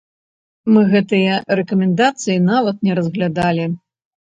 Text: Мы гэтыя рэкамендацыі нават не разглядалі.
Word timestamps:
Мы 0.75 0.81
гэтыя 0.93 1.37
рэкамендацыі 1.61 2.41
нават 2.51 2.85
не 2.87 2.93
разглядалі. 3.05 3.75